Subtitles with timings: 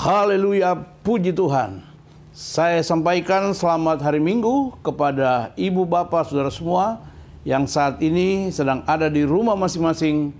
[0.00, 1.84] Haleluya, puji Tuhan.
[2.32, 7.04] Saya sampaikan selamat hari Minggu kepada ibu bapak saudara semua
[7.44, 10.32] yang saat ini sedang ada di rumah masing-masing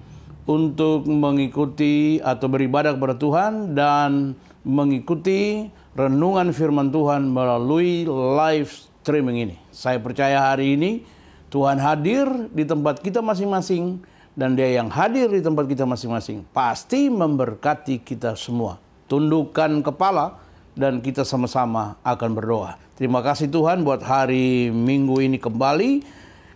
[0.49, 4.33] untuk mengikuti atau beribadah kepada Tuhan dan
[4.65, 8.73] mengikuti renungan firman Tuhan melalui live
[9.05, 9.57] streaming ini.
[9.69, 11.05] Saya percaya hari ini
[11.53, 14.01] Tuhan hadir di tempat kita masing-masing
[14.33, 18.89] dan dia yang hadir di tempat kita masing-masing pasti memberkati kita semua.
[19.11, 20.39] Tundukkan kepala
[20.79, 22.79] dan kita sama-sama akan berdoa.
[22.95, 26.07] Terima kasih Tuhan buat hari Minggu ini kembali.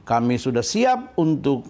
[0.07, 1.67] Kami sudah siap untuk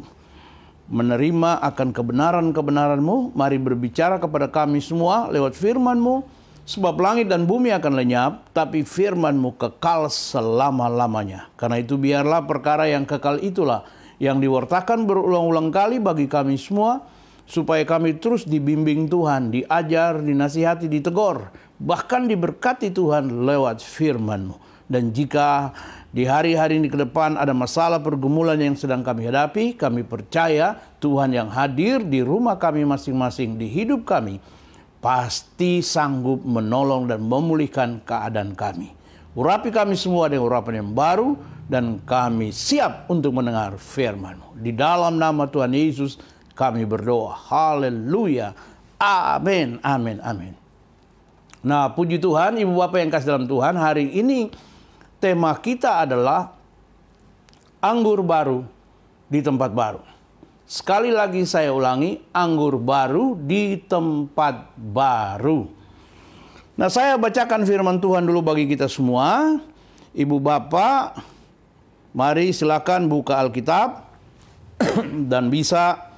[0.92, 3.32] menerima akan kebenaran-kebenaran-Mu.
[3.32, 6.44] Mari berbicara kepada kami semua lewat firman-Mu.
[6.68, 11.48] Sebab langit dan bumi akan lenyap, tapi firman-Mu kekal selama-lamanya.
[11.56, 13.88] Karena itu biarlah perkara yang kekal itulah
[14.20, 17.04] yang diwartakan berulang-ulang kali bagi kami semua
[17.44, 24.56] supaya kami terus dibimbing Tuhan, diajar, dinasihati, ditegur, bahkan diberkati Tuhan lewat firman-Mu.
[24.84, 25.72] Dan jika
[26.12, 31.32] di hari-hari ini ke depan ada masalah pergumulan yang sedang kami hadapi, kami percaya Tuhan
[31.32, 34.40] yang hadir di rumah kami masing-masing, di hidup kami,
[35.00, 38.92] pasti sanggup menolong dan memulihkan keadaan kami.
[39.34, 44.60] Urapi kami semua dengan urapan yang baru, dan kami siap untuk mendengar firman-Mu.
[44.60, 46.20] Di dalam nama Tuhan Yesus,
[46.54, 47.34] kami berdoa.
[47.34, 48.54] Haleluya.
[48.98, 50.54] Amin, amin, amin.
[51.64, 54.52] Nah, puji Tuhan, Ibu Bapak yang kasih dalam Tuhan, hari ini
[55.18, 56.54] tema kita adalah
[57.82, 58.64] anggur baru
[59.26, 60.02] di tempat baru.
[60.64, 65.68] Sekali lagi saya ulangi, anggur baru di tempat baru.
[66.74, 69.60] Nah, saya bacakan firman Tuhan dulu bagi kita semua.
[70.14, 71.20] Ibu Bapak,
[72.14, 74.04] mari silakan buka Alkitab
[75.32, 76.13] dan bisa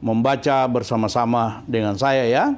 [0.00, 2.56] membaca bersama-sama dengan saya ya.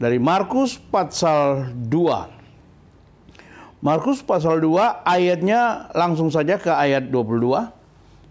[0.00, 3.84] Dari Markus pasal 2.
[3.84, 7.70] Markus pasal 2 ayatnya langsung saja ke ayat 22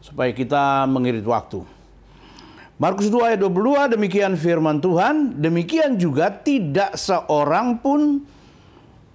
[0.04, 1.64] supaya kita mengirit waktu.
[2.78, 8.22] Markus 2 ayat 22 demikian firman Tuhan, demikian juga tidak seorang pun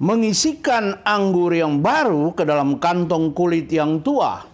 [0.03, 4.52] mengisikan anggur yang baru ke dalam kantong kulit yang tua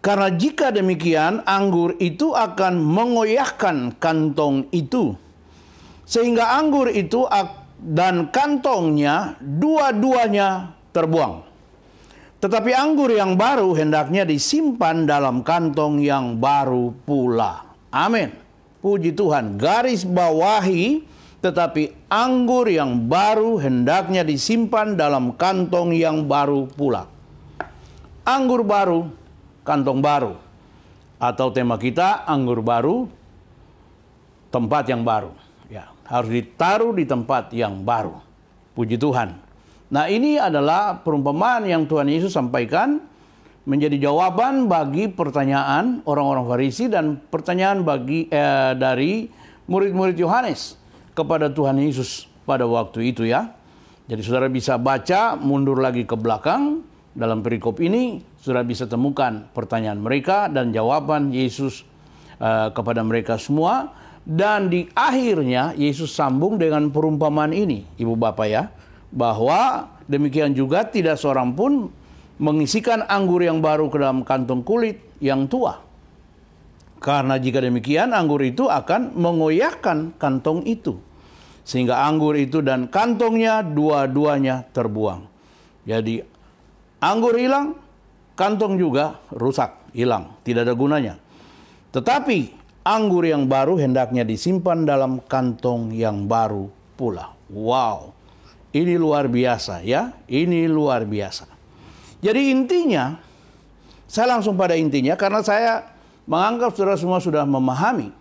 [0.00, 5.12] karena jika demikian, anggur itu akan mengoyahkan kantong itu.
[6.08, 7.28] Sehingga anggur itu
[7.76, 11.44] dan kantongnya dua-duanya terbuang.
[12.40, 17.68] Tetapi anggur yang baru hendaknya disimpan dalam kantong yang baru pula.
[17.92, 18.32] Amin.
[18.80, 19.60] Puji Tuhan.
[19.60, 21.04] Garis bawahi
[21.44, 27.04] tetapi anggur yang baru hendaknya disimpan dalam kantong yang baru pula.
[28.24, 29.19] Anggur baru
[29.64, 30.34] kantong baru.
[31.20, 33.04] Atau tema kita anggur baru,
[34.48, 35.32] tempat yang baru.
[35.68, 38.18] Ya, harus ditaruh di tempat yang baru.
[38.72, 39.36] Puji Tuhan.
[39.90, 43.02] Nah, ini adalah perumpamaan yang Tuhan Yesus sampaikan
[43.68, 49.28] menjadi jawaban bagi pertanyaan orang-orang Farisi dan pertanyaan bagi eh, dari
[49.68, 50.80] murid-murid Yohanes
[51.12, 53.52] kepada Tuhan Yesus pada waktu itu ya.
[54.10, 59.98] Jadi saudara bisa baca mundur lagi ke belakang dalam perikop ini sudah bisa temukan pertanyaan
[59.98, 61.82] mereka dan jawaban Yesus
[62.38, 63.96] uh, kepada mereka semua.
[64.20, 68.68] Dan di akhirnya Yesus sambung dengan perumpamaan ini Ibu Bapak ya
[69.10, 71.88] bahwa demikian juga tidak seorang pun
[72.36, 75.82] mengisikan anggur yang baru ke dalam kantong kulit yang tua.
[77.00, 81.00] Karena jika demikian anggur itu akan mengoyahkan kantong itu
[81.64, 85.24] sehingga anggur itu dan kantongnya dua-duanya terbuang.
[85.88, 86.20] Jadi
[87.00, 87.76] anggur hilang
[88.36, 91.14] kantong juga rusak, hilang, tidak ada gunanya.
[91.90, 92.54] Tetapi
[92.86, 97.36] anggur yang baru hendaknya disimpan dalam kantong yang baru pula.
[97.50, 98.14] Wow,
[98.70, 101.50] ini luar biasa ya, ini luar biasa.
[102.20, 103.16] Jadi intinya,
[104.06, 105.88] saya langsung pada intinya karena saya
[106.28, 108.12] menganggap saudara semua sudah memahami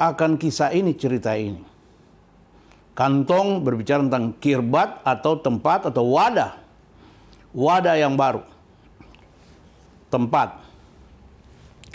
[0.00, 1.62] akan kisah ini, cerita ini.
[2.92, 6.61] Kantong berbicara tentang kirbat atau tempat atau wadah.
[7.52, 8.42] Wadah yang baru
[10.12, 10.60] tempat.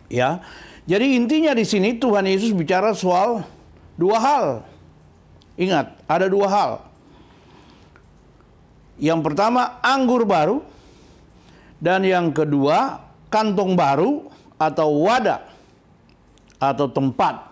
[0.09, 0.41] Ya.
[0.89, 3.45] Jadi intinya di sini Tuhan Yesus bicara soal
[3.93, 4.45] dua hal.
[5.53, 6.71] Ingat, ada dua hal.
[8.97, 10.65] Yang pertama anggur baru
[11.77, 14.25] dan yang kedua kantong baru
[14.57, 15.45] atau wadah
[16.57, 17.45] atau tempat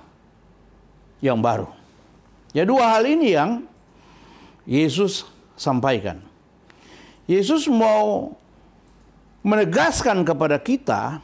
[1.21, 1.69] yang baru.
[2.49, 3.51] Ya dua hal ini yang
[4.65, 6.24] Yesus sampaikan.
[7.25, 8.37] Yesus mau
[9.41, 11.21] menegaskan kepada kita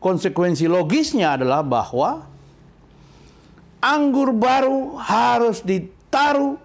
[0.00, 2.28] konsekuensi logisnya adalah bahwa
[3.80, 6.60] anggur baru harus ditaruh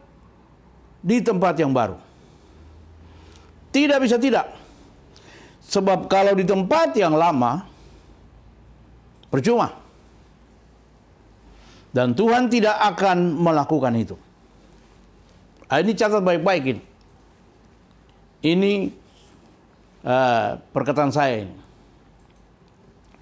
[1.03, 1.99] di tempat yang baru.
[3.73, 4.53] Tidak bisa tidak.
[5.65, 7.65] Sebab kalau di tempat yang lama,
[9.33, 9.73] percuma.
[11.93, 14.15] Dan Tuhan tidak akan melakukan itu.
[15.69, 16.81] Nah, ini catat baik-baik ini.
[18.43, 18.91] Ini
[20.03, 21.55] uh, perkataan saya ini.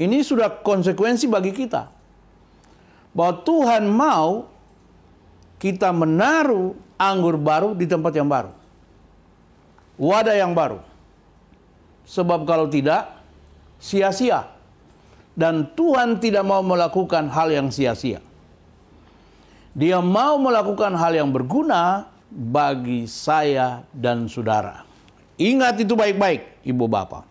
[0.02, 1.86] Ini sudah konsekuensi bagi kita.
[3.14, 4.50] Bahwa Tuhan mau
[5.62, 8.50] kita menaruh anggur baru di tempat yang baru.
[10.02, 10.82] Wadah yang baru.
[12.10, 13.14] Sebab kalau tidak,
[13.78, 14.50] sia-sia.
[15.38, 18.26] Dan Tuhan tidak mau melakukan hal yang sia-sia.
[19.78, 24.91] Dia mau melakukan hal yang berguna bagi saya dan saudara.
[25.42, 27.26] Ingat itu baik-baik, ibu bapak.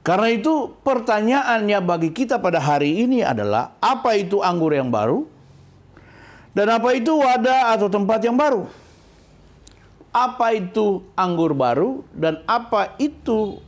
[0.00, 5.28] Karena itu pertanyaannya bagi kita pada hari ini adalah apa itu anggur yang baru?
[6.56, 8.64] Dan apa itu wadah atau tempat yang baru?
[10.08, 13.60] Apa itu anggur baru dan apa itu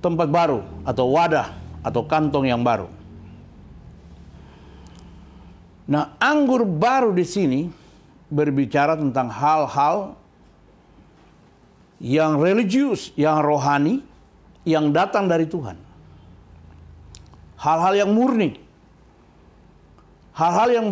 [0.00, 1.52] tempat baru atau wadah
[1.84, 2.88] atau kantong yang baru?
[5.92, 7.60] Nah, anggur baru di sini
[8.32, 10.16] berbicara tentang hal-hal
[11.98, 14.02] yang religius, yang rohani,
[14.62, 15.76] yang datang dari Tuhan.
[17.58, 18.54] Hal-hal yang murni.
[20.34, 20.88] Hal-hal yang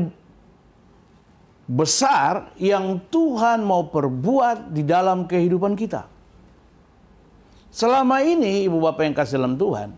[1.67, 6.07] besar yang Tuhan mau perbuat di dalam kehidupan kita.
[7.71, 9.93] Selama ini ibu bapak yang kasih dalam Tuhan,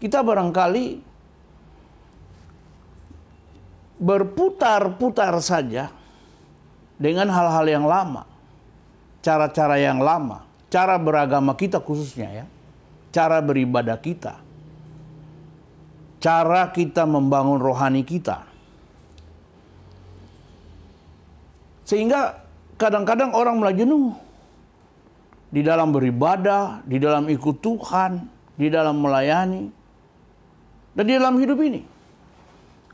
[0.00, 0.86] kita barangkali
[4.02, 5.94] berputar-putar saja
[6.98, 8.26] dengan hal-hal yang lama,
[9.22, 12.46] cara-cara yang lama, cara beragama kita khususnya ya
[13.12, 14.40] cara beribadah kita,
[16.18, 18.48] cara kita membangun rohani kita.
[21.84, 22.40] Sehingga
[22.80, 24.16] kadang-kadang orang mulai jenuh
[25.52, 28.24] di dalam beribadah, di dalam ikut Tuhan,
[28.56, 29.68] di dalam melayani,
[30.96, 31.84] dan di dalam hidup ini.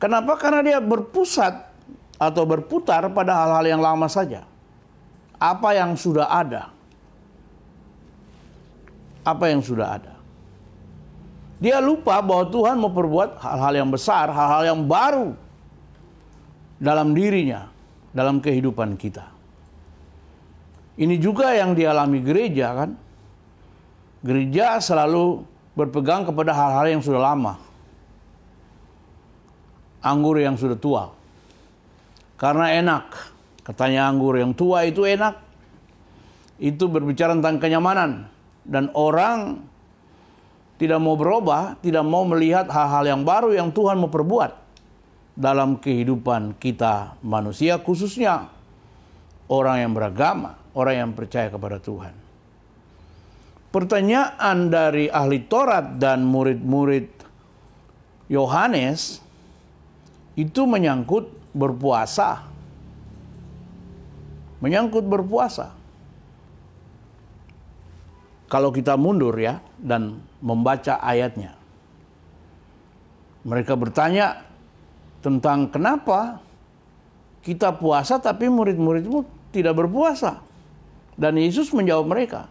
[0.03, 0.35] Kenapa?
[0.35, 1.55] Karena dia berpusat
[2.19, 4.43] atau berputar pada hal-hal yang lama saja.
[5.39, 6.79] Apa yang sudah ada
[9.29, 10.15] apa yang sudah ada.
[11.59, 15.35] Dia lupa bahwa Tuhan mau perbuat hal-hal yang besar, hal-hal yang baru
[16.79, 17.67] dalam dirinya,
[18.15, 19.27] dalam kehidupan kita.
[20.99, 22.91] Ini juga yang dialami gereja kan.
[24.23, 27.55] Gereja selalu berpegang kepada hal-hal yang sudah lama.
[30.03, 31.11] Anggur yang sudah tua.
[32.39, 33.07] Karena enak.
[33.69, 35.37] Katanya anggur yang tua itu enak.
[36.57, 38.27] Itu berbicara tentang kenyamanan
[38.67, 39.63] dan orang
[40.79, 44.55] tidak mau berubah, tidak mau melihat hal-hal yang baru yang Tuhan mau perbuat
[45.39, 48.51] dalam kehidupan kita manusia khususnya
[49.47, 52.15] orang yang beragama, orang yang percaya kepada Tuhan.
[53.69, 57.07] Pertanyaan dari ahli Taurat dan murid-murid
[58.33, 59.21] Yohanes
[60.37, 62.49] itu menyangkut berpuasa.
[64.59, 65.71] Menyangkut berpuasa
[68.49, 71.55] kalau kita mundur ya dan membaca ayatnya.
[73.47, 74.43] Mereka bertanya
[75.23, 76.43] tentang kenapa
[77.45, 79.25] kita puasa tapi murid-muridmu
[79.55, 80.43] tidak berpuasa.
[81.19, 82.47] Dan Yesus menjawab mereka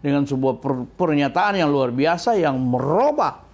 [0.00, 0.58] dengan sebuah
[0.96, 3.50] pernyataan yang luar biasa yang merubah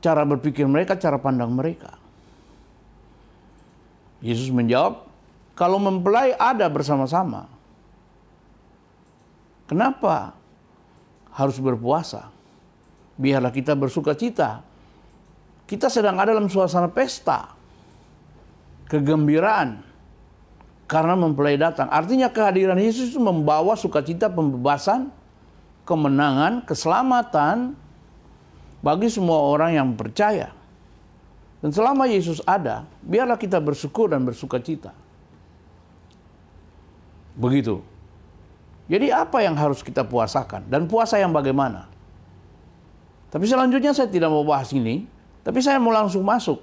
[0.00, 1.98] cara berpikir mereka, cara pandang mereka.
[4.22, 5.05] Yesus menjawab,
[5.56, 7.56] kalau mempelai ada bersama-sama,
[9.66, 10.38] Kenapa
[11.34, 12.30] harus berpuasa?
[13.18, 14.62] Biarlah kita bersuka cita.
[15.66, 17.50] Kita sedang ada dalam suasana pesta.
[18.86, 19.82] Kegembiraan.
[20.86, 21.90] Karena mempelai datang.
[21.90, 25.10] Artinya kehadiran Yesus itu membawa sukacita pembebasan,
[25.82, 27.74] kemenangan, keselamatan
[28.86, 30.54] bagi semua orang yang percaya.
[31.58, 34.94] Dan selama Yesus ada, biarlah kita bersyukur dan bersuka cita.
[37.36, 37.84] Begitu.
[38.86, 41.90] Jadi apa yang harus kita puasakan dan puasa yang bagaimana?
[43.28, 45.04] Tapi selanjutnya saya tidak mau bahas ini,
[45.42, 46.62] tapi saya mau langsung masuk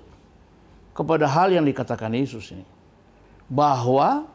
[0.96, 2.66] kepada hal yang dikatakan Yesus ini.
[3.52, 4.26] Bahwa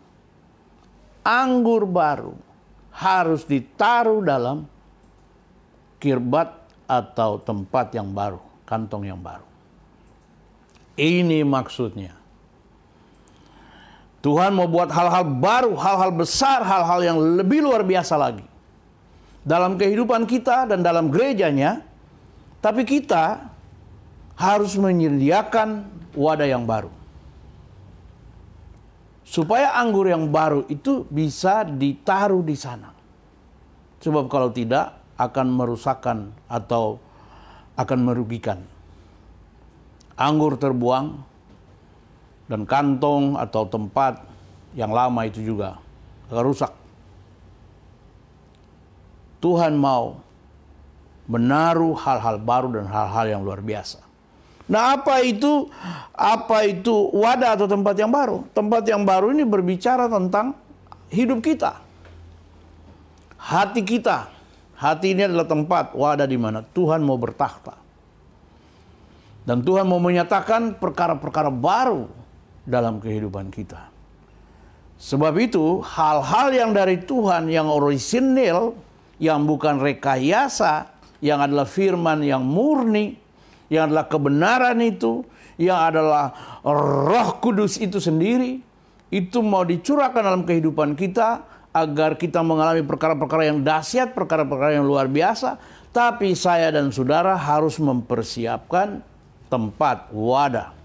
[1.24, 2.36] anggur baru
[2.92, 4.68] harus ditaruh dalam
[5.98, 6.54] kirbat
[6.84, 9.48] atau tempat yang baru, kantong yang baru.
[10.98, 12.17] Ini maksudnya.
[14.18, 18.44] Tuhan mau buat hal-hal baru, hal-hal besar, hal-hal yang lebih luar biasa lagi.
[19.46, 21.86] Dalam kehidupan kita dan dalam gerejanya,
[22.58, 23.48] tapi kita
[24.34, 25.86] harus menyediakan
[26.18, 26.90] wadah yang baru.
[29.28, 32.96] supaya anggur yang baru itu bisa ditaruh di sana.
[34.00, 36.96] Sebab kalau tidak akan merusakkan atau
[37.76, 38.64] akan merugikan.
[40.16, 41.27] Anggur terbuang
[42.48, 44.24] dan kantong atau tempat
[44.72, 45.76] yang lama itu juga
[46.32, 46.72] akan rusak.
[49.38, 50.18] Tuhan mau
[51.30, 54.02] menaruh hal-hal baru dan hal-hal yang luar biasa.
[54.68, 55.68] Nah, apa itu
[56.12, 58.44] apa itu wadah atau tempat yang baru?
[58.52, 60.52] Tempat yang baru ini berbicara tentang
[61.08, 61.80] hidup kita.
[63.38, 64.28] Hati kita.
[64.76, 67.80] Hati ini adalah tempat wadah di mana Tuhan mau bertakhta.
[69.48, 72.17] Dan Tuhan mau menyatakan perkara-perkara baru
[72.68, 73.88] dalam kehidupan kita.
[75.00, 78.76] Sebab itu, hal-hal yang dari Tuhan yang orisinil,
[79.16, 80.92] yang bukan rekayasa,
[81.24, 83.16] yang adalah firman yang murni,
[83.72, 85.24] yang adalah kebenaran itu,
[85.56, 88.60] yang adalah Roh Kudus itu sendiri,
[89.08, 95.06] itu mau dicurahkan dalam kehidupan kita agar kita mengalami perkara-perkara yang dahsyat, perkara-perkara yang luar
[95.06, 95.56] biasa,
[95.94, 99.00] tapi saya dan saudara harus mempersiapkan
[99.48, 100.77] tempat wadah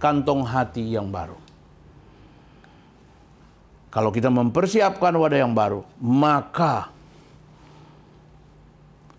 [0.00, 1.36] kantong hati yang baru.
[3.90, 6.88] Kalau kita mempersiapkan wadah yang baru, maka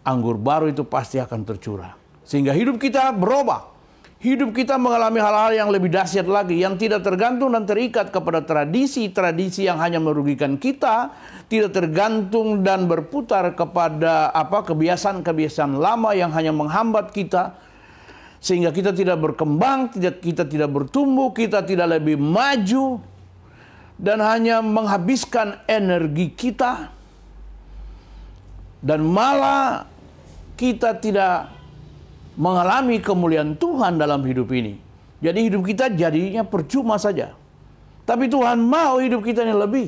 [0.01, 1.93] anggur baru itu pasti akan tercurah.
[2.25, 3.69] Sehingga hidup kita berubah.
[4.21, 9.65] Hidup kita mengalami hal-hal yang lebih dahsyat lagi, yang tidak tergantung dan terikat kepada tradisi-tradisi
[9.65, 11.09] yang hanya merugikan kita,
[11.49, 17.57] tidak tergantung dan berputar kepada apa kebiasaan-kebiasaan lama yang hanya menghambat kita,
[18.41, 22.97] sehingga kita tidak berkembang, tidak kita tidak bertumbuh, kita tidak lebih maju,
[24.01, 26.89] dan hanya menghabiskan energi kita,
[28.81, 29.85] dan malah
[30.57, 31.53] kita tidak
[32.33, 34.81] mengalami kemuliaan Tuhan dalam hidup ini.
[35.21, 37.37] Jadi hidup kita jadinya percuma saja.
[38.09, 39.87] Tapi Tuhan mau hidup kita ini lebih.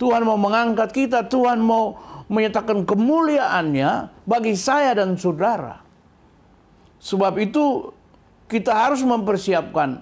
[0.00, 2.00] Tuhan mau mengangkat kita, Tuhan mau
[2.32, 5.83] menyatakan kemuliaannya bagi saya dan saudara.
[7.04, 7.92] Sebab itu
[8.48, 10.00] kita harus mempersiapkan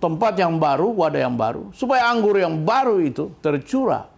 [0.00, 4.08] tempat yang baru, wadah yang baru, supaya anggur yang baru itu tercurah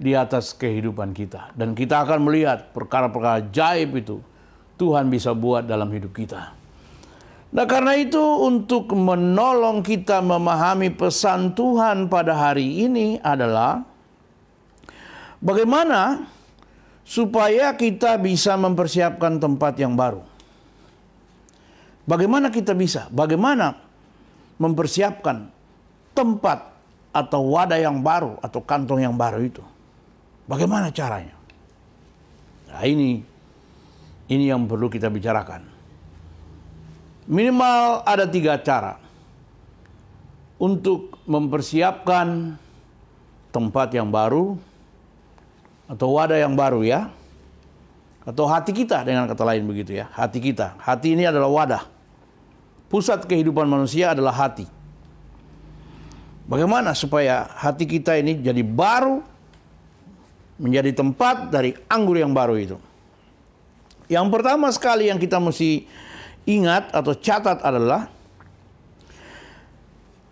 [0.00, 1.52] di atas kehidupan kita.
[1.52, 4.24] Dan kita akan melihat perkara-perkara jaib itu
[4.80, 6.56] Tuhan bisa buat dalam hidup kita.
[7.52, 13.84] Nah, karena itu, untuk menolong kita memahami pesan Tuhan pada hari ini adalah
[15.40, 16.28] bagaimana
[17.04, 20.35] supaya kita bisa mempersiapkan tempat yang baru.
[22.06, 23.10] Bagaimana kita bisa?
[23.10, 23.74] Bagaimana
[24.62, 25.50] mempersiapkan
[26.14, 26.70] tempat
[27.10, 29.62] atau wadah yang baru atau kantong yang baru itu?
[30.46, 31.34] Bagaimana caranya?
[32.70, 33.26] Nah, ini
[34.30, 35.66] ini yang perlu kita bicarakan.
[37.26, 39.02] Minimal ada tiga cara
[40.62, 42.54] untuk mempersiapkan
[43.50, 44.54] tempat yang baru
[45.90, 47.10] atau wadah yang baru ya.
[48.26, 50.10] Atau hati kita dengan kata lain begitu ya.
[50.10, 50.74] Hati kita.
[50.82, 51.95] Hati ini adalah wadah.
[52.86, 54.66] Pusat kehidupan manusia adalah hati.
[56.46, 59.18] Bagaimana supaya hati kita ini jadi baru
[60.62, 62.78] menjadi tempat dari anggur yang baru itu?
[64.06, 65.82] Yang pertama sekali yang kita mesti
[66.46, 68.06] ingat atau catat adalah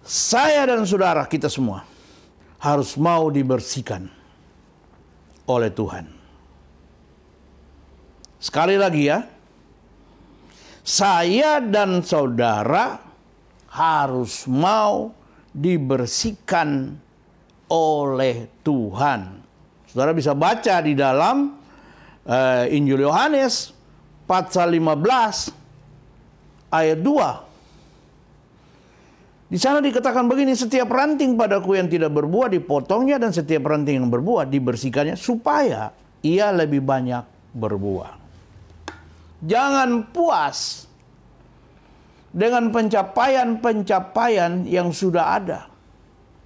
[0.07, 1.83] saya dan saudara kita semua
[2.63, 4.07] harus mau dibersihkan
[5.51, 6.07] oleh Tuhan.
[8.39, 9.27] Sekali lagi ya,
[10.85, 13.01] saya dan saudara
[13.73, 15.17] harus mau
[15.51, 16.93] dibersihkan
[17.73, 19.41] oleh Tuhan.
[19.89, 21.57] Saudara bisa baca di dalam
[22.29, 23.73] uh, Injil Yohanes
[24.29, 29.49] pasal 15 ayat 2.
[29.49, 34.11] Di sana dikatakan begini, setiap ranting padaku yang tidak berbuah dipotongnya dan setiap ranting yang
[34.11, 35.95] berbuah dibersihkannya supaya
[36.27, 37.23] ia lebih banyak
[37.55, 38.24] berbuah.
[39.45, 40.89] Jangan puas
[42.33, 45.61] dengan pencapaian-pencapaian yang sudah ada.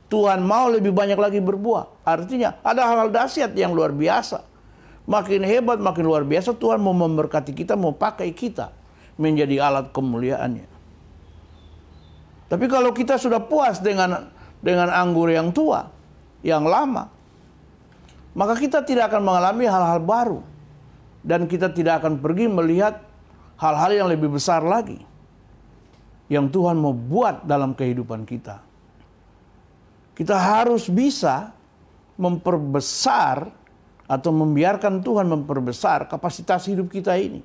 [0.08, 2.02] Tuhan mau lebih banyak lagi berbuah.
[2.02, 4.48] Artinya ada hal-hal dahsyat yang luar biasa
[5.08, 8.70] makin hebat, makin luar biasa Tuhan mau memberkati kita, mau pakai kita
[9.16, 10.68] menjadi alat kemuliaannya.
[12.48, 14.28] Tapi kalau kita sudah puas dengan
[14.60, 15.88] dengan anggur yang tua,
[16.44, 17.08] yang lama,
[18.36, 20.40] maka kita tidak akan mengalami hal-hal baru
[21.22, 23.02] dan kita tidak akan pergi melihat
[23.58, 25.02] hal-hal yang lebih besar lagi
[26.28, 28.60] yang Tuhan mau buat dalam kehidupan kita.
[30.12, 31.54] Kita harus bisa
[32.18, 33.48] memperbesar
[34.08, 37.40] atau membiarkan Tuhan memperbesar kapasitas hidup kita ini.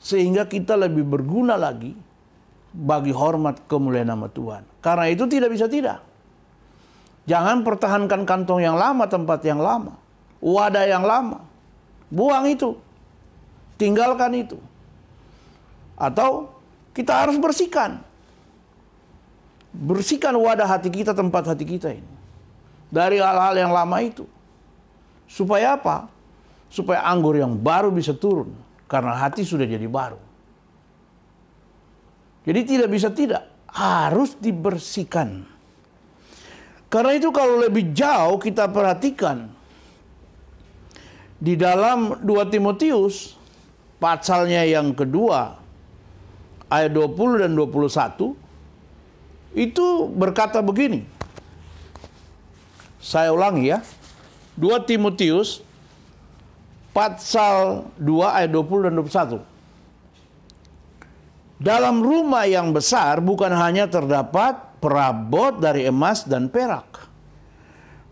[0.00, 1.92] Sehingga kita lebih berguna lagi
[2.72, 4.64] bagi hormat kemuliaan nama Tuhan.
[4.80, 6.00] Karena itu tidak bisa tidak.
[7.28, 9.94] Jangan pertahankan kantong yang lama, tempat yang lama,
[10.40, 11.49] wadah yang lama.
[12.10, 12.74] Buang itu.
[13.78, 14.58] Tinggalkan itu.
[15.94, 16.50] Atau
[16.92, 18.02] kita harus bersihkan.
[19.70, 22.10] Bersihkan wadah hati kita, tempat hati kita ini.
[22.90, 24.26] Dari hal-hal yang lama itu.
[25.30, 26.10] Supaya apa?
[26.66, 28.50] Supaya anggur yang baru bisa turun.
[28.90, 30.18] Karena hati sudah jadi baru.
[32.42, 33.46] Jadi tidak bisa tidak.
[33.70, 35.46] Harus dibersihkan.
[36.90, 39.59] Karena itu kalau lebih jauh kita perhatikan.
[41.40, 43.40] Di dalam 2 Timotius
[43.96, 45.56] pasalnya yang kedua
[46.68, 48.36] ayat 20 dan 21
[49.56, 51.08] itu berkata begini.
[53.00, 53.80] Saya ulangi ya.
[54.60, 55.64] 2 Timotius
[56.92, 59.40] pasal 2 ayat 20 dan 21.
[61.60, 67.04] Dalam rumah yang besar bukan hanya terdapat perabot dari emas dan perak,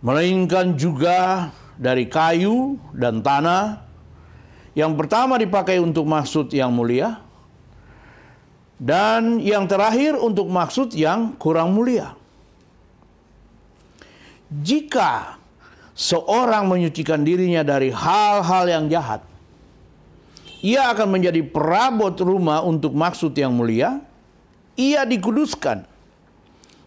[0.05, 3.87] melainkan juga dari kayu dan tanah.
[4.75, 7.19] Yang pertama dipakai untuk maksud yang mulia,
[8.79, 12.15] dan yang terakhir untuk maksud yang kurang mulia.
[14.49, 15.37] Jika
[15.99, 19.21] seorang menyucikan dirinya dari hal-hal yang jahat,
[20.63, 23.99] ia akan menjadi perabot rumah untuk maksud yang mulia.
[24.79, 25.83] Ia dikuduskan,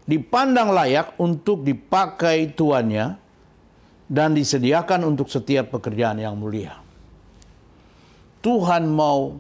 [0.07, 3.19] dipandang layak untuk dipakai tuannya,
[4.11, 6.75] dan disediakan untuk setiap pekerjaan yang mulia.
[8.43, 9.39] Tuhan mau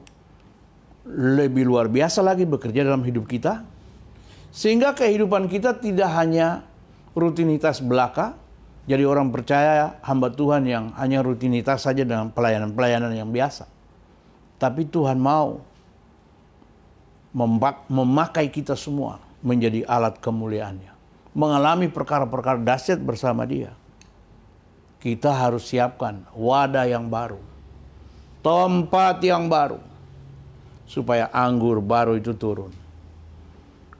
[1.11, 3.67] lebih luar biasa lagi bekerja dalam hidup kita,
[4.55, 6.63] sehingga kehidupan kita tidak hanya
[7.11, 8.39] rutinitas belaka,
[8.87, 13.67] jadi orang percaya hamba Tuhan yang hanya rutinitas saja dengan pelayanan-pelayanan yang biasa.
[14.55, 15.59] Tapi Tuhan mau
[17.91, 20.93] memakai kita semua menjadi alat kemuliaannya.
[21.35, 23.73] Mengalami perkara-perkara dahsyat bersama dia.
[25.01, 27.41] Kita harus siapkan wadah yang baru.
[28.45, 29.81] Tempat yang baru
[30.85, 32.69] supaya anggur baru itu turun.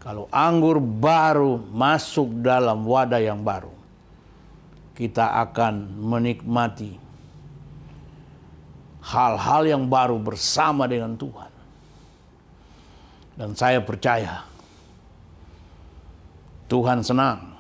[0.02, 3.74] Kalau anggur baru masuk dalam wadah yang baru,
[4.98, 6.98] kita akan menikmati
[9.02, 11.54] hal-hal yang baru bersama dengan Tuhan.
[13.38, 14.46] Dan saya percaya
[16.70, 17.51] Tuhan senang.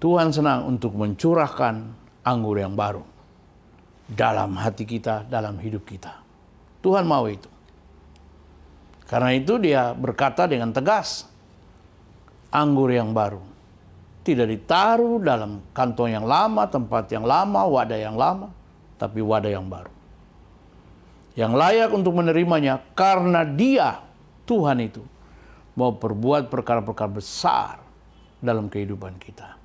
[0.00, 1.74] Tuhan senang untuk mencurahkan
[2.24, 3.04] anggur yang baru
[4.08, 6.24] dalam hati kita, dalam hidup kita.
[6.80, 7.46] Tuhan mau itu.
[9.04, 11.28] Karena itu dia berkata dengan tegas,
[12.48, 13.50] anggur yang baru
[14.20, 18.52] tidak ditaruh dalam kantong yang lama, tempat yang lama, wadah yang lama,
[19.00, 19.92] tapi wadah yang baru.
[21.36, 24.04] Yang layak untuk menerimanya karena dia,
[24.44, 25.00] Tuhan itu,
[25.72, 27.80] mau perbuat perkara-perkara besar
[28.40, 29.59] dalam kehidupan kita.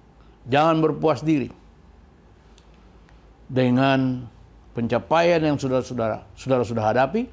[0.45, 1.49] Jangan berpuas diri
[3.49, 4.29] dengan
[4.77, 7.25] pencapaian yang saudara-saudara sudah hadapi,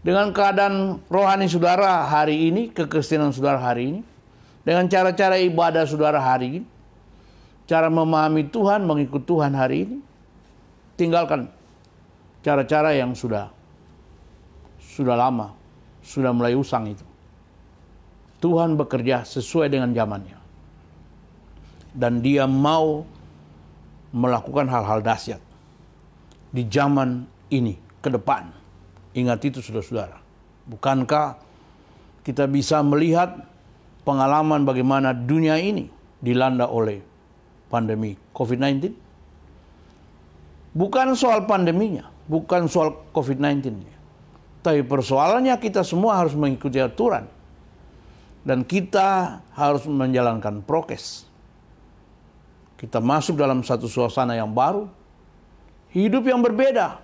[0.00, 4.00] dengan keadaan rohani saudara hari ini, kekristenan saudara hari ini,
[4.64, 6.66] dengan cara-cara ibadah saudara hari ini,
[7.68, 9.96] cara memahami Tuhan, mengikut Tuhan hari ini,
[10.96, 11.52] tinggalkan
[12.40, 13.52] cara-cara yang sudah
[14.80, 15.52] sudah lama,
[16.00, 17.04] sudah mulai usang itu.
[18.40, 20.39] Tuhan bekerja sesuai dengan zamannya.
[21.90, 23.02] Dan dia mau
[24.14, 25.42] melakukan hal-hal dahsyat
[26.50, 28.60] di zaman ini ke depan
[29.10, 30.22] Ingat itu saudara-saudara.
[30.70, 31.34] Bukankah
[32.22, 33.42] kita bisa melihat
[34.06, 35.90] pengalaman bagaimana dunia ini
[36.22, 37.02] dilanda oleh
[37.66, 38.94] pandemi COVID-19?
[40.70, 43.98] Bukan soal pandeminya, bukan soal COVID-19-nya.
[44.62, 47.26] Tapi persoalannya kita semua harus mengikuti aturan.
[48.46, 51.26] Dan kita harus menjalankan prokes.
[52.80, 54.88] Kita masuk dalam satu suasana yang baru,
[55.92, 56.96] hidup yang berbeda,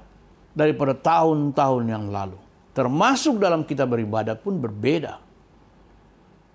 [0.57, 2.41] daripada tahun-tahun yang lalu.
[2.73, 5.21] Termasuk dalam kita beribadah pun berbeda.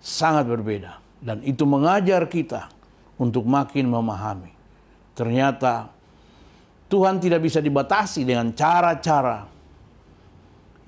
[0.01, 0.97] Sangat berbeda.
[1.21, 2.73] Dan itu mengajar kita
[3.21, 4.49] untuk makin memahami.
[5.13, 5.93] Ternyata
[6.89, 9.45] Tuhan tidak bisa dibatasi dengan cara-cara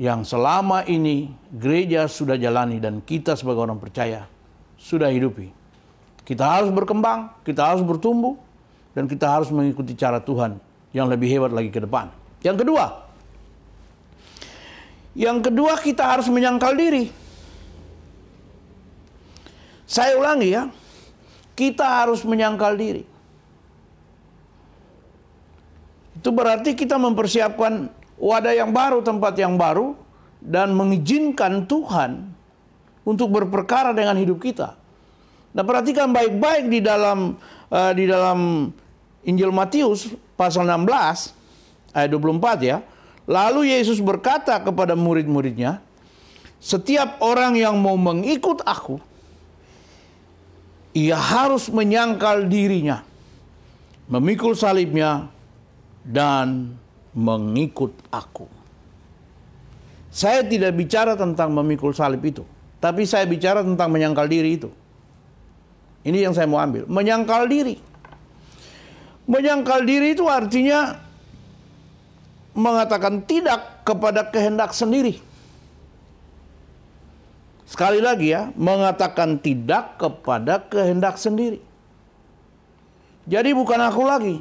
[0.02, 4.26] yang selama ini gereja sudah jalani dan kita sebagai orang percaya
[4.74, 5.63] sudah hidupi.
[6.24, 8.40] Kita harus berkembang, kita harus bertumbuh,
[8.96, 10.56] dan kita harus mengikuti cara Tuhan
[10.96, 12.08] yang lebih hebat lagi ke depan.
[12.40, 12.86] Yang kedua,
[15.14, 17.10] yang kedua kita harus menyangkal diri.
[19.86, 20.64] Saya ulangi ya.
[21.54, 23.06] Kita harus menyangkal diri.
[26.18, 29.94] Itu berarti kita mempersiapkan wadah yang baru, tempat yang baru
[30.42, 32.34] dan mengizinkan Tuhan
[33.06, 34.74] untuk berperkara dengan hidup kita.
[35.54, 37.38] Nah, perhatikan baik-baik di dalam
[37.70, 38.70] uh, di dalam
[39.22, 42.78] Injil Matius pasal 16 ayat 24 ya.
[43.24, 45.80] Lalu Yesus berkata kepada murid-muridnya,
[46.60, 49.00] "Setiap orang yang mau mengikut aku,
[50.92, 53.06] ia harus menyangkal dirinya,
[54.12, 55.32] memikul salibnya
[56.04, 56.76] dan
[57.16, 58.50] mengikut aku."
[60.14, 62.44] Saya tidak bicara tentang memikul salib itu,
[62.84, 64.70] tapi saya bicara tentang menyangkal diri itu.
[66.04, 67.80] Ini yang saya mau ambil, menyangkal diri.
[69.24, 71.00] Menyangkal diri itu artinya
[72.54, 75.18] mengatakan tidak kepada kehendak sendiri.
[77.64, 81.58] Sekali lagi ya, mengatakan tidak kepada kehendak sendiri.
[83.24, 84.38] Jadi bukan aku lagi,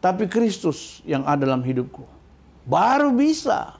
[0.00, 2.02] tapi Kristus yang ada dalam hidupku.
[2.64, 3.76] Baru bisa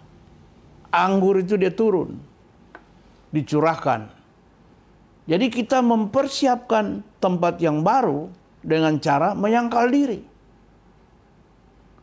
[0.93, 2.21] anggur itu dia turun,
[3.33, 4.22] dicurahkan.
[5.23, 8.27] Jadi kita mempersiapkan tempat yang baru
[8.63, 10.21] dengan cara menyangkal diri.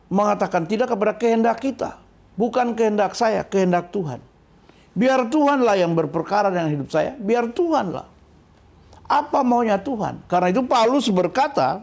[0.08, 2.00] Mengatakan tidak kepada kehendak kita.
[2.40, 4.24] Bukan kehendak saya, kehendak Tuhan.
[4.96, 7.14] Biar Tuhanlah yang berperkara dengan hidup saya.
[7.20, 8.08] Biar Tuhanlah.
[9.10, 10.22] Apa maunya Tuhan?
[10.30, 11.82] Karena itu Paulus berkata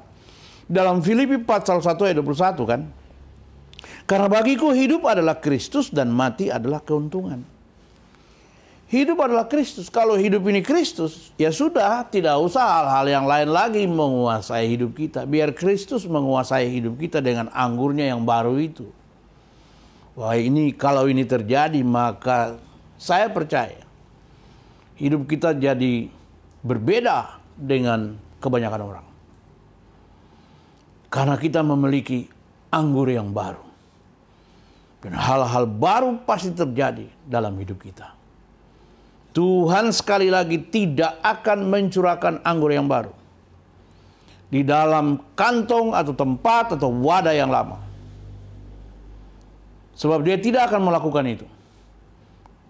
[0.67, 2.81] dalam Filipi pasal 1 ayat 21 kan.
[4.07, 7.56] Karena bagiku hidup adalah Kristus dan mati adalah keuntungan.
[8.87, 9.91] Hidup adalah Kristus.
[9.91, 15.27] Kalau hidup ini Kristus, ya sudah, tidak usah hal-hal yang lain lagi menguasai hidup kita.
[15.27, 18.87] Biar Kristus menguasai hidup kita dengan anggurnya yang baru itu.
[20.15, 22.55] Wah, ini kalau ini terjadi, maka
[22.95, 23.83] saya percaya
[24.95, 26.07] hidup kita jadi
[26.63, 29.07] berbeda dengan kebanyakan orang.
[31.11, 32.23] Karena kita memiliki
[32.71, 33.67] anggur yang baru.
[35.03, 38.16] Dan hal-hal baru pasti terjadi dalam hidup kita.
[39.37, 43.13] Tuhan sekali lagi tidak akan mencurahkan anggur yang baru
[44.49, 47.77] di dalam kantong atau tempat atau wadah yang lama.
[49.93, 51.45] Sebab dia tidak akan melakukan itu.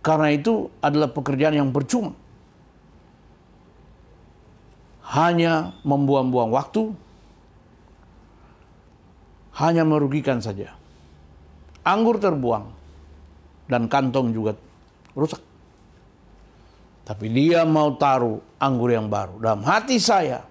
[0.03, 2.11] Karena itu adalah pekerjaan yang percuma.
[5.07, 6.91] Hanya membuang-buang waktu,
[9.55, 10.75] hanya merugikan saja
[11.87, 12.67] anggur terbuang
[13.71, 14.59] dan kantong juga
[15.15, 15.46] rusak.
[17.07, 20.43] Tapi dia mau taruh anggur yang baru dalam hati saya.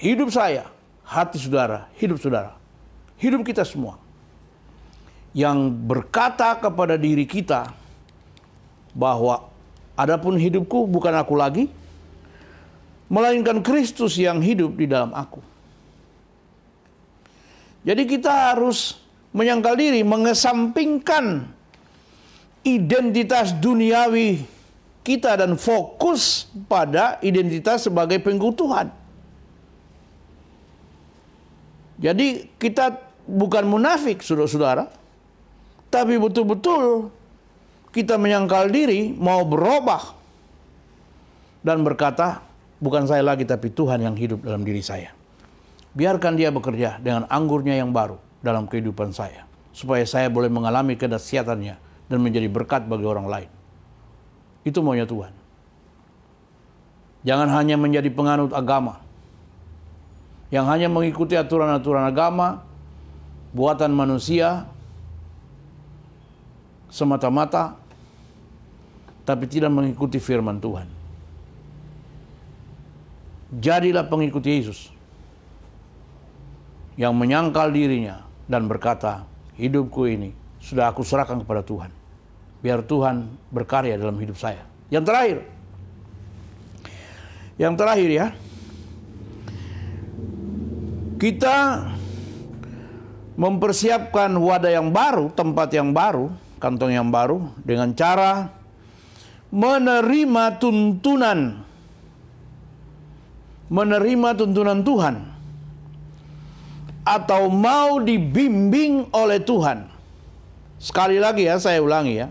[0.00, 0.72] Hidup saya,
[1.04, 2.56] hati saudara, hidup saudara.
[3.20, 4.00] Hidup kita semua.
[5.36, 7.76] Yang berkata kepada diri kita
[8.96, 9.52] bahwa
[10.00, 11.68] adapun hidupku bukan aku lagi,
[13.12, 15.44] melainkan Kristus yang hidup di dalam aku.
[17.84, 18.96] Jadi kita harus
[19.36, 21.52] menyangkal diri, mengesampingkan
[22.64, 24.51] identitas duniawi
[25.02, 28.86] kita dan fokus pada identitas sebagai pengikut Tuhan.
[32.02, 34.90] Jadi kita bukan munafik, saudara-saudara,
[35.86, 37.14] tapi betul-betul
[37.94, 40.16] kita menyangkal diri, mau berubah
[41.62, 42.42] dan berkata,
[42.82, 45.14] bukan saya lagi tapi Tuhan yang hidup dalam diri saya.
[45.92, 49.46] Biarkan dia bekerja dengan anggurnya yang baru dalam kehidupan saya.
[49.70, 51.76] Supaya saya boleh mengalami kedahsyatannya
[52.10, 53.61] dan menjadi berkat bagi orang lain.
[54.62, 55.34] Itu maunya Tuhan.
[57.22, 58.98] Jangan hanya menjadi penganut agama.
[60.50, 62.62] Yang hanya mengikuti aturan-aturan agama,
[63.54, 64.66] buatan manusia,
[66.92, 67.78] semata-mata,
[69.22, 70.90] tapi tidak mengikuti firman Tuhan.
[73.52, 74.92] Jadilah pengikut Yesus
[76.98, 79.24] yang menyangkal dirinya dan berkata,
[79.56, 82.01] hidupku ini sudah aku serahkan kepada Tuhan.
[82.62, 84.62] Biar Tuhan berkarya dalam hidup saya.
[84.88, 85.38] Yang terakhir,
[87.58, 88.26] yang terakhir ya,
[91.18, 91.56] kita
[93.34, 96.30] mempersiapkan wadah yang baru, tempat yang baru,
[96.62, 98.54] kantong yang baru dengan cara
[99.50, 101.66] menerima tuntunan
[103.72, 105.16] menerima tuntunan Tuhan
[107.08, 109.88] atau mau dibimbing oleh Tuhan.
[110.76, 112.28] Sekali lagi ya, saya ulangi ya.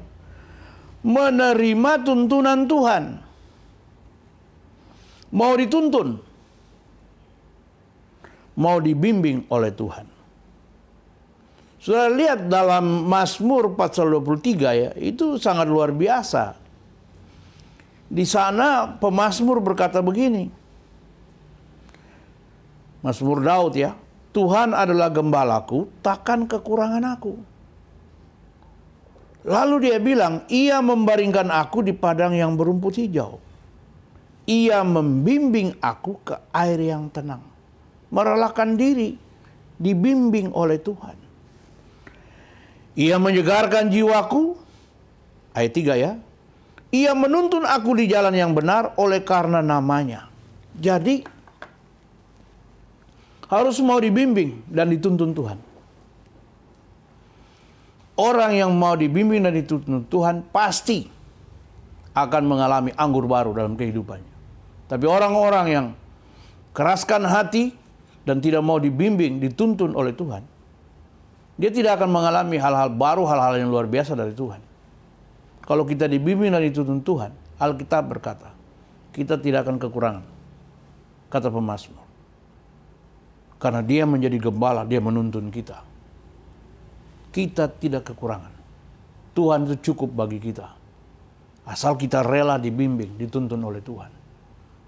[1.01, 3.03] Menerima tuntunan Tuhan.
[5.33, 6.21] Mau dituntun.
[8.59, 10.05] Mau dibimbing oleh Tuhan.
[11.81, 16.53] Sudah lihat dalam Mazmur pasal 23 ya, itu sangat luar biasa.
[18.05, 20.45] Di sana pemazmur berkata begini.
[23.01, 23.97] Mazmur Daud ya,
[24.29, 27.33] Tuhan adalah gembalaku, takkan kekurangan aku.
[29.41, 33.41] Lalu dia bilang, ia membaringkan aku di padang yang berumput hijau.
[34.49, 37.43] ia membimbing aku ke air yang tenang.
[38.11, 39.15] Merelakan diri,
[39.79, 41.15] dibimbing oleh Tuhan.
[42.99, 44.59] Ia menyegarkan jiwaku,
[45.55, 46.11] ayat 3 ya.
[46.91, 50.27] Ia menuntun aku di jalan yang benar oleh karena namanya.
[50.75, 51.23] Jadi
[53.47, 55.70] harus mau dibimbing dan dituntun Tuhan.
[58.21, 61.09] Orang yang mau dibimbing dan dituntun Tuhan pasti
[62.13, 64.35] akan mengalami anggur baru dalam kehidupannya.
[64.85, 65.85] Tapi orang-orang yang
[66.77, 67.73] keraskan hati
[68.21, 70.45] dan tidak mau dibimbing, dituntun oleh Tuhan,
[71.57, 74.61] dia tidak akan mengalami hal-hal baru, hal-hal yang luar biasa dari Tuhan.
[75.65, 78.53] Kalau kita dibimbing dan dituntun Tuhan, Alkitab berkata,
[79.17, 80.25] kita tidak akan kekurangan.
[81.31, 82.05] Kata pemazmur.
[83.57, 85.90] Karena dia menjadi gembala, dia menuntun kita.
[87.31, 88.51] Kita tidak kekurangan.
[89.31, 90.67] Tuhan itu cukup bagi kita.
[91.63, 94.11] Asal kita rela dibimbing, dituntun oleh Tuhan.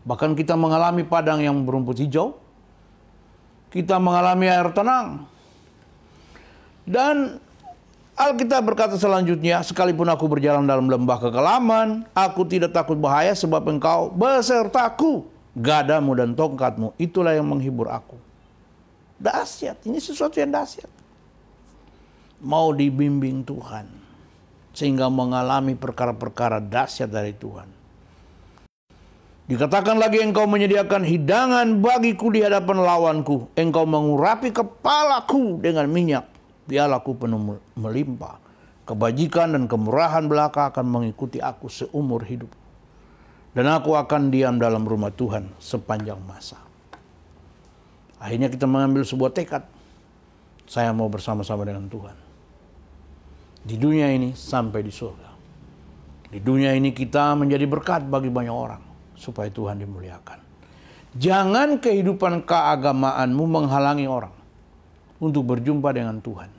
[0.03, 2.35] Bahkan kita mengalami padang yang berumput hijau.
[3.71, 5.25] Kita mengalami air tenang.
[6.83, 7.39] Dan
[8.13, 14.13] Alkitab berkata selanjutnya, sekalipun aku berjalan dalam lembah kekelaman, aku tidak takut bahaya sebab engkau
[14.13, 15.25] besertaku.
[15.53, 18.17] Gadamu dan tongkatmu, itulah yang menghibur aku.
[19.21, 20.89] Dahsyat, ini sesuatu yang dahsyat.
[22.43, 23.87] Mau dibimbing Tuhan,
[24.75, 27.71] sehingga mengalami perkara-perkara dahsyat dari Tuhan.
[29.43, 33.51] Dikatakan lagi engkau menyediakan hidangan bagiku di hadapan lawanku.
[33.59, 36.31] Engkau mengurapi kepalaku dengan minyak.
[36.63, 38.39] Biarlah aku penuh melimpah.
[38.87, 42.51] Kebajikan dan kemurahan belaka akan mengikuti aku seumur hidup.
[43.51, 46.59] Dan aku akan diam dalam rumah Tuhan sepanjang masa.
[48.23, 49.67] Akhirnya kita mengambil sebuah tekad.
[50.63, 52.22] Saya mau bersama-sama dengan Tuhan.
[53.63, 55.29] Di dunia ini sampai di surga.
[56.27, 58.83] Di dunia ini kita menjadi berkat bagi banyak orang
[59.15, 60.39] supaya Tuhan dimuliakan.
[61.15, 64.33] Jangan kehidupan keagamaanmu menghalangi orang
[65.21, 66.49] untuk berjumpa dengan Tuhan.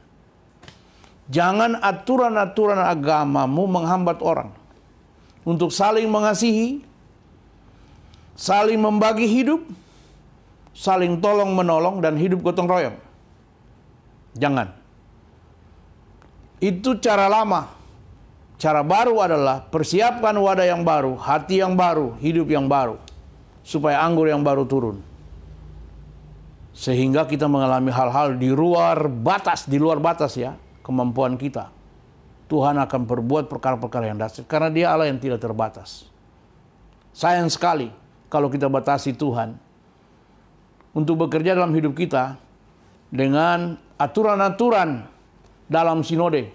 [1.28, 4.52] Jangan aturan-aturan agamamu menghambat orang
[5.42, 6.84] untuk saling mengasihi,
[8.36, 9.60] saling membagi hidup,
[10.76, 12.96] saling tolong menolong dan hidup gotong royong.
[14.36, 14.83] Jangan.
[16.62, 17.70] Itu cara lama.
[18.54, 22.96] Cara baru adalah persiapkan wadah yang baru, hati yang baru, hidup yang baru,
[23.66, 25.02] supaya anggur yang baru turun.
[26.74, 30.54] Sehingga kita mengalami hal-hal di luar batas, di luar batas ya,
[30.86, 31.70] kemampuan kita.
[32.44, 36.06] Tuhan akan berbuat perkara-perkara yang dahsyat karena Dia Allah yang tidak terbatas.
[37.14, 37.88] Sayang sekali
[38.28, 39.56] kalau kita batasi Tuhan
[40.92, 42.36] untuk bekerja dalam hidup kita
[43.08, 45.06] dengan aturan-aturan
[45.68, 46.52] dalam sinode,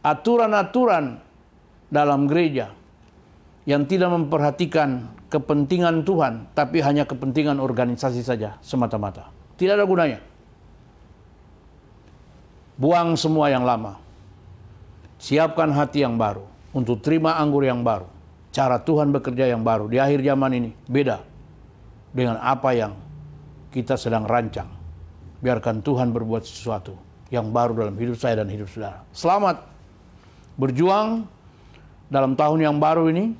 [0.00, 1.20] aturan-aturan
[1.92, 2.72] dalam gereja
[3.66, 9.28] yang tidak memperhatikan kepentingan Tuhan, tapi hanya kepentingan organisasi saja semata-mata.
[9.58, 10.20] Tidak ada gunanya.
[12.76, 13.98] Buang semua yang lama.
[15.16, 16.44] Siapkan hati yang baru
[16.76, 18.04] untuk terima anggur yang baru.
[18.52, 21.24] Cara Tuhan bekerja yang baru di akhir zaman ini beda
[22.12, 22.92] dengan apa yang
[23.72, 24.68] kita sedang rancang.
[25.40, 29.02] Biarkan Tuhan berbuat sesuatu yang baru dalam hidup saya dan hidup saudara.
[29.10, 29.66] Selamat
[30.54, 31.26] berjuang
[32.06, 33.34] dalam tahun yang baru ini,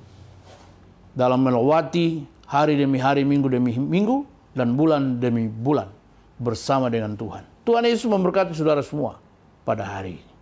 [1.14, 5.90] dalam melewati hari demi hari, minggu demi minggu, dan bulan demi bulan
[6.37, 7.46] bersama dengan Tuhan.
[7.66, 9.18] Tuhan Yesus memberkati saudara semua
[9.66, 10.33] pada hari ini.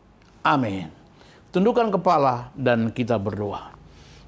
[0.45, 0.89] Amin.
[1.55, 3.73] Tundukkan kepala dan kita berdoa.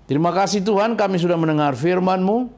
[0.06, 2.48] Terima kasih Tuhan kami sudah mendengar firman-Mu.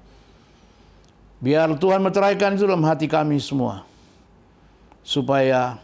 [1.39, 3.89] Biar Tuhan meteraikan itu dalam hati kami semua.
[5.01, 5.81] Supaya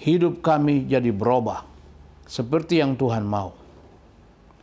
[0.00, 1.68] hidup kami jadi berubah.
[2.24, 3.60] Seperti yang Tuhan mau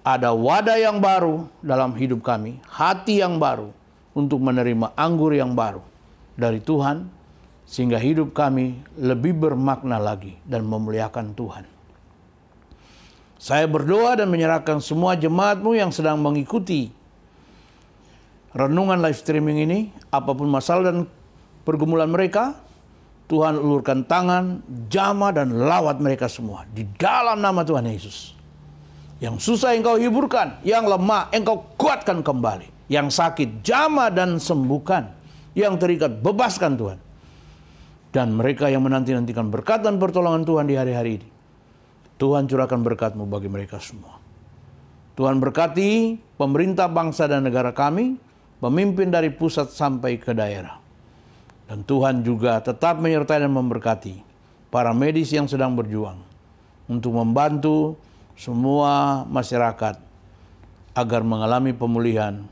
[0.08, 3.76] ada wadah yang baru dalam hidup kami, hati yang baru
[4.15, 5.84] untuk menerima anggur yang baru
[6.39, 7.12] dari Tuhan,
[7.67, 11.67] sehingga hidup kami lebih bermakna lagi dan memuliakan Tuhan.
[13.36, 16.89] Saya berdoa dan menyerahkan semua jemaatmu yang sedang mengikuti
[18.56, 20.97] renungan live streaming ini, apa pun masalah dan
[21.67, 22.56] pergumulan mereka,
[23.27, 28.31] Tuhan ulurkan tangan, jama dan lawat mereka semua di dalam nama Tuhan Yesus.
[29.19, 32.87] Yang susah engkau hiburkan, yang lemah engkau kuatkan kembali.
[32.87, 35.11] Yang sakit jama dan sembuhkan,
[35.59, 36.99] yang terikat bebaskan Tuhan.
[38.15, 41.27] Dan mereka yang menanti-nantikan berkat dan pertolongan Tuhan di hari-hari ini.
[42.15, 44.17] Tuhan curahkan berkatmu bagi mereka semua.
[45.19, 48.15] Tuhan berkati pemerintah bangsa dan negara kami,
[48.63, 50.87] pemimpin dari pusat sampai ke daerah.
[51.67, 54.23] Dan Tuhan juga tetap menyertai dan memberkati
[54.71, 56.19] para medis yang sedang berjuang
[56.88, 57.99] untuk membantu
[58.39, 59.99] semua masyarakat
[60.95, 62.47] agar mengalami pemulihan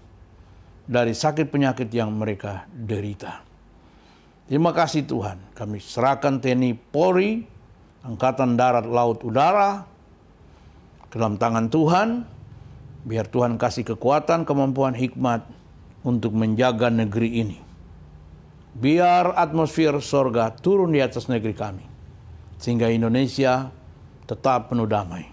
[0.86, 3.42] dari sakit penyakit yang mereka derita.
[4.46, 7.42] Terima kasih Tuhan, kami serahkan TNI Polri,
[8.06, 9.90] Angkatan Darat, Laut, Udara,
[11.10, 12.22] ke dalam tangan Tuhan,
[13.10, 15.42] biar Tuhan kasih kekuatan, kemampuan, hikmat
[16.06, 17.65] untuk menjaga negeri ini.
[18.76, 21.86] Biar atmosfer sorga turun di atas negeri kami,
[22.60, 23.72] sehingga Indonesia
[24.28, 25.32] tetap penuh damai.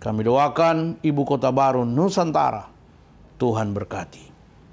[0.00, 2.72] Kami doakan ibu kota baru Nusantara,
[3.36, 4.24] Tuhan berkati.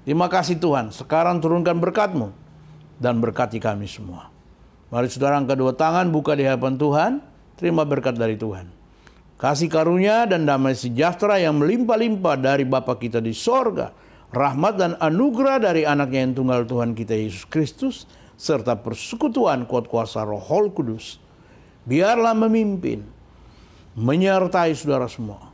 [0.08, 2.32] Terima kasih Tuhan, sekarang turunkan berkatmu
[2.96, 4.32] dan berkati kami semua.
[4.88, 7.12] Mari saudara angkat dua tangan, buka di hadapan Tuhan,
[7.60, 8.72] terima berkat dari Tuhan.
[9.36, 13.92] Kasih karunia dan damai sejahtera yang melimpah-limpah dari Bapa kita di sorga,
[14.32, 18.04] rahmat dan anugerah dari anaknya yang tunggal Tuhan kita Yesus Kristus,
[18.38, 21.18] serta persekutuan kuat kuasa roh kudus,
[21.88, 23.02] biarlah memimpin,
[23.98, 25.50] menyertai saudara semua.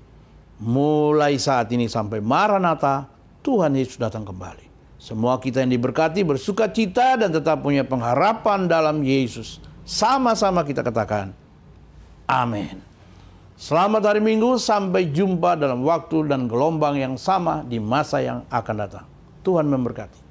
[0.61, 3.11] Mulai saat ini sampai Maranatha,
[3.43, 4.71] Tuhan Yesus datang kembali.
[5.01, 9.61] Semua kita yang diberkati bersuka cita dan tetap punya pengharapan dalam Yesus.
[9.85, 11.37] Sama-sama kita katakan,
[12.25, 12.94] amin.
[13.55, 18.77] Selamat hari Minggu, sampai jumpa dalam waktu dan gelombang yang sama di masa yang akan
[18.83, 19.07] datang.
[19.47, 20.24] Tuhan memberkati.